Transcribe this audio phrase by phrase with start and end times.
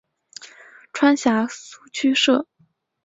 [0.93, 2.47] 川陕苏区设。